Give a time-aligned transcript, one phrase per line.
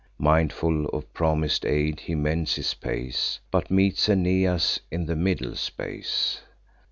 [0.17, 6.41] Mindful of promis'd aid, he mends his pace, But meets Aeneas in the middle space.